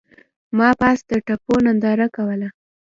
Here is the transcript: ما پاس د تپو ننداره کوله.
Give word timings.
ما 0.57 0.69
پاس 0.79 0.99
د 1.09 1.11
تپو 1.27 1.53
ننداره 1.65 2.07
کوله. 2.15 2.49